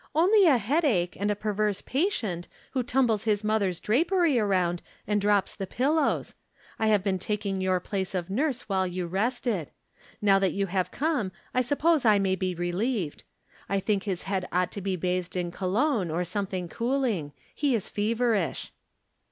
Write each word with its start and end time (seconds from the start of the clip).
"Only 0.15 0.47
a 0.47 0.57
headache, 0.57 1.15
and 1.19 1.29
a 1.29 1.35
perverse 1.35 1.83
patient, 1.83 2.47
who 2.71 2.81
tumbles 2.81 3.25
his 3.25 3.43
mother's 3.43 3.79
drapery 3.79 4.39
around 4.39 4.81
and 5.05 5.21
drops 5.21 5.55
the 5.55 5.67
pillows. 5.67 6.33
I 6.79 6.87
have 6.87 7.03
been 7.03 7.19
taldng 7.19 7.61
your 7.61 7.79
place 7.79 8.15
of 8.15 8.27
nurse 8.27 8.63
whUe 8.63 8.91
you 8.91 9.05
rested. 9.05 9.69
Now 10.19 10.39
that 10.39 10.53
you 10.53 10.65
have 10.65 10.89
come 10.89 11.31
I 11.53 11.61
suppose 11.61 12.03
I 12.03 12.17
may 12.17 12.35
be 12.35 12.55
relieved. 12.55 13.23
I 13.69 13.79
think 13.79 14.07
Ms 14.07 14.23
head 14.23 14.47
ought 14.51 14.71
to 14.71 14.81
be 14.81 14.95
bathed 14.95 15.35
in 15.35 15.51
cologne, 15.51 16.09
or 16.09 16.21
sometliing 16.21 16.71
cooling; 16.71 17.33
he 17.53 17.75
is 17.75 17.87
feverish." 17.87 18.73